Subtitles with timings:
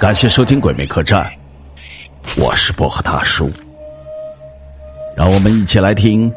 [0.00, 1.26] 感谢收听《鬼魅客栈》，
[2.40, 3.50] 我是薄荷大叔，
[5.16, 6.32] 让我们一起来听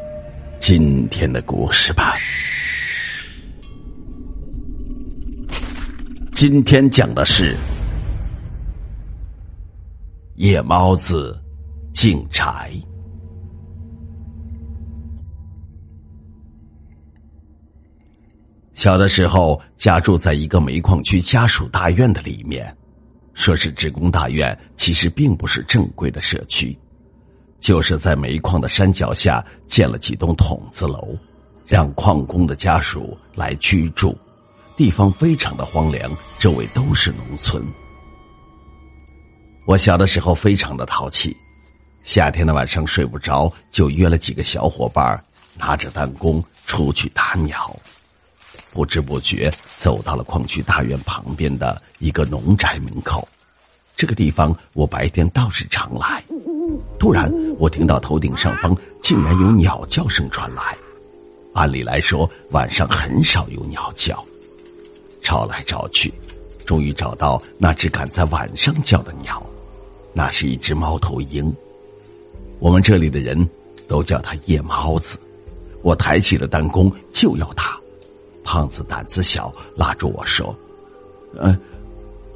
[0.58, 2.16] 今天的故事吧。
[6.34, 7.56] 今天讲的是
[10.38, 11.40] 夜猫子
[11.94, 12.72] 进宅。
[18.78, 22.78] 小的时候，家住在一个煤矿区家属大院的里面。
[23.34, 26.78] 说是职工大院，其实并不是正规的社区，
[27.60, 31.18] 就是在煤矿的山脚下建了几栋筒子楼，
[31.66, 34.16] 让矿工的家属来居住。
[34.76, 37.66] 地方非常的荒凉，周围都是农村。
[39.66, 41.36] 我小的时候非常的淘气，
[42.04, 45.20] 夏天的晚上睡不着，就约了几个小伙伴，
[45.58, 47.76] 拿着弹弓出去打鸟。
[48.78, 53.28] 不知不觉走到了矿区大院旁边的一个农宅门口，
[53.96, 56.24] 这个地方我白天倒是常来。
[57.00, 60.78] 突然，我听到头顶上方竟然有鸟叫声传来。
[61.56, 64.24] 按理来说，晚上很少有鸟叫。
[65.24, 66.14] 找来找去，
[66.64, 69.44] 终于找到那只敢在晚上叫的鸟，
[70.14, 71.52] 那是一只猫头鹰。
[72.60, 73.50] 我们这里的人
[73.88, 75.18] 都叫它夜猫子。
[75.82, 77.76] 我抬起了弹弓就要打。
[78.48, 80.58] 胖子胆子小，拉住我说
[81.38, 81.60] ：“嗯，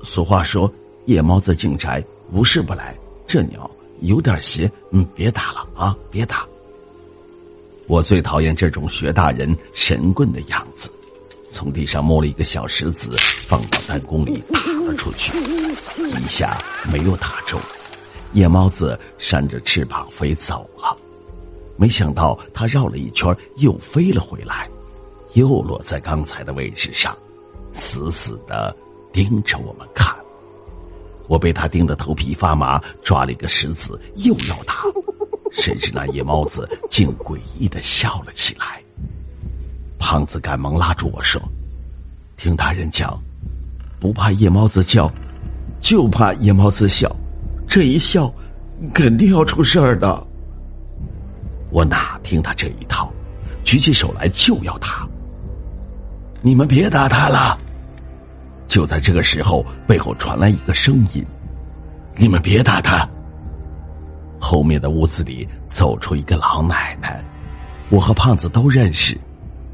[0.04, 0.70] 俗话说
[1.06, 2.94] 夜猫子进宅，无事不来。
[3.26, 6.46] 这鸟有点邪，嗯，别打了啊，别打。”
[7.88, 10.92] 我最讨厌这种学大人神棍的样子，
[11.50, 13.16] 从地上摸了一个小石子，
[13.48, 15.32] 放到弹弓里打了出去，
[15.98, 16.58] 一下
[16.92, 17.58] 没有打中，
[18.34, 20.94] 夜猫子扇着翅膀飞走了。
[21.78, 24.70] 没想到它绕了一圈，又飞了回来。
[25.34, 27.16] 又落在刚才的位置上，
[27.74, 28.76] 死死的
[29.14, 30.16] 盯着我们看。
[31.28, 34.84] 我被他盯得头皮发麻，抓了一个石子又要打，
[35.54, 38.82] 谁知那夜猫子竟诡异的笑了起来。
[39.98, 41.42] 胖子赶忙拉住我说
[42.36, 43.18] ：“听大人讲，
[44.00, 45.10] 不怕夜猫子叫，
[45.82, 47.10] 就怕夜猫子笑。
[47.70, 48.30] 这一笑，
[48.94, 50.28] 肯定要出事儿的。”
[51.72, 53.10] 我哪听他这一套，
[53.64, 55.08] 举起手来就要打。
[56.44, 57.56] 你们别打他了！
[58.68, 61.24] 就在这个时候，背后传来一个声音
[62.18, 63.08] ：“你们别打他！”
[64.42, 67.24] 后面的屋子里走出一个老奶奶，
[67.90, 69.16] 我和胖子都认识，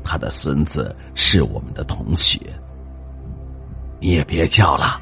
[0.03, 2.37] 他的孙子是我们的同学。
[4.01, 4.99] 你也别叫了，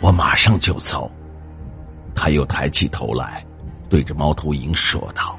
[0.00, 1.10] 我马上就走。
[2.14, 3.44] 他又抬起头来，
[3.90, 5.38] 对着猫头鹰说道：“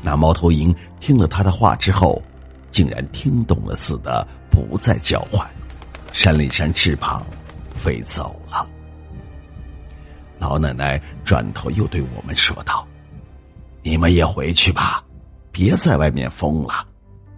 [0.00, 2.22] 那猫头鹰听了他的话之后。”
[2.74, 5.44] 竟然听懂了似的，不再叫唤，
[6.12, 7.26] 扇了一扇翅膀，
[7.74, 8.64] 飞走了。
[10.38, 12.86] 老奶奶转头又对我们说道
[13.82, 15.04] ：“你们也回去吧，
[15.50, 16.86] 别在外面疯了。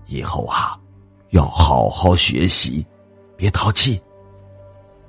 [0.07, 0.79] 以后啊，
[1.31, 2.87] 要好好学习，
[3.35, 4.01] 别淘气。”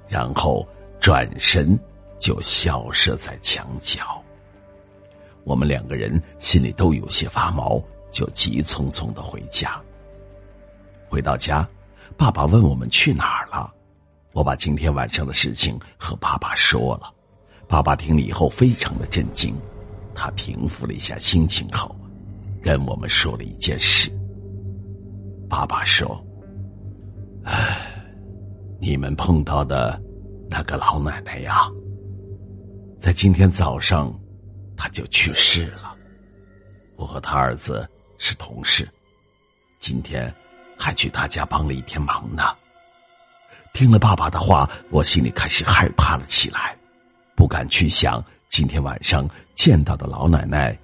[0.07, 0.65] 然后
[1.01, 1.77] 转身
[2.17, 4.23] 就消失在墙角。
[5.43, 7.81] 我们两个人心里都有些发毛，
[8.11, 9.81] 就急匆匆的回家。
[11.09, 11.67] 回到家，
[12.17, 13.73] 爸爸问我们去哪儿了。
[14.33, 17.13] 我把今天晚上的事情和爸爸说了。
[17.67, 19.55] 爸爸听了以后非常的震惊，
[20.15, 21.93] 他平复了一下心情后，
[22.61, 24.11] 跟我们说了一件事。
[25.49, 26.23] 爸爸说
[27.43, 27.77] ：“唉，
[28.79, 30.01] 你们碰到的
[30.49, 31.67] 那个老奶奶呀，
[32.97, 34.13] 在今天早上，
[34.75, 35.95] 她就去世了。
[36.95, 37.87] 我和他儿子
[38.17, 38.87] 是同事，
[39.79, 40.33] 今天。”
[40.77, 42.43] 还去他家帮了一天忙呢。
[43.73, 46.75] 听了爸爸的话，我心里开始害怕了起来，
[47.35, 50.77] 不敢去想今天晚上见到的老奶奶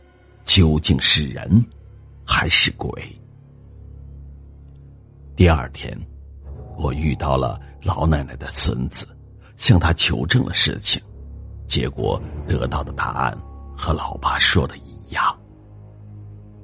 [0.46, 1.66] 究竟是人
[2.26, 2.92] 还是鬼。
[5.36, 5.98] 第二天，
[6.78, 9.08] 我遇到了老奶奶的孙子，
[9.58, 11.02] 向他求证了事情，
[11.68, 13.36] 结果得到的答案
[13.76, 15.36] 和老爸说的一样。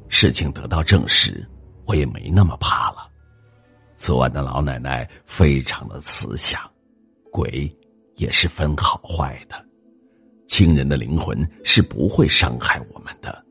[0.10, 1.44] 事情得到证实，
[1.86, 3.09] 我也没那么怕了。
[4.00, 6.57] 昨晚的老奶奶非常的慈祥，
[7.34, 7.69] 鬼
[8.16, 9.62] 也是分好坏的，
[10.48, 13.44] 亲人的灵魂是不会伤害我们的。